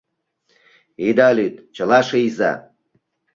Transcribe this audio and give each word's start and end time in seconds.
—Ида 1.07 1.29
лӱд, 1.37 1.55
чыла 1.75 1.99
шийза. 2.09 2.53